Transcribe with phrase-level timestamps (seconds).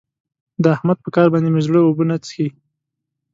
[0.63, 2.47] د احمد په کار باندې مې زړه اوبه نه څښي.